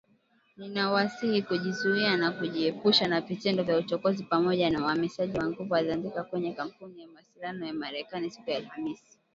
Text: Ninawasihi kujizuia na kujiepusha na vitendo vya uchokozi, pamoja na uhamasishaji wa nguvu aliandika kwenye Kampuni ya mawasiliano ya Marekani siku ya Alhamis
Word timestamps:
Ninawasihi 0.57 1.41
kujizuia 1.41 2.17
na 2.17 2.31
kujiepusha 2.31 3.07
na 3.07 3.21
vitendo 3.21 3.63
vya 3.63 3.77
uchokozi, 3.77 4.23
pamoja 4.23 4.69
na 4.69 4.81
uhamasishaji 4.83 5.37
wa 5.37 5.47
nguvu 5.49 5.75
aliandika 5.75 6.23
kwenye 6.23 6.53
Kampuni 6.53 7.01
ya 7.01 7.07
mawasiliano 7.07 7.65
ya 7.65 7.73
Marekani 7.73 8.31
siku 8.31 8.49
ya 8.49 8.57
Alhamis 8.57 9.01